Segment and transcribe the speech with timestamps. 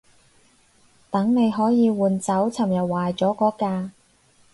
[1.11, 3.91] 等你可以換走尋日壞咗嗰架